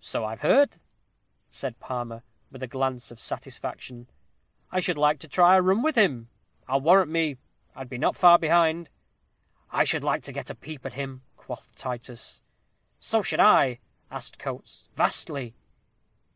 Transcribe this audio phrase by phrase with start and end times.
[0.00, 0.76] "So I've heard,"
[1.50, 4.08] said Palmer, with a glance of satisfaction.
[4.70, 6.28] "I should like to try a run with him.
[6.68, 7.38] I warrant me,
[7.74, 8.90] I'd not be far behind."
[9.72, 12.42] "I should like to get a peep at him," quoth Titus.
[13.00, 14.88] "So should I," added Coates.
[14.94, 15.56] "Vastly!"